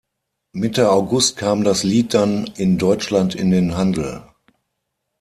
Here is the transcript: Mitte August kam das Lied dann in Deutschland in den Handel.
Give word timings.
Mitte 0.53 0.89
August 0.89 1.37
kam 1.37 1.63
das 1.63 1.83
Lied 1.83 2.15
dann 2.15 2.47
in 2.57 2.79
Deutschland 2.79 3.35
in 3.35 3.51
den 3.51 3.77
Handel. 3.77 4.23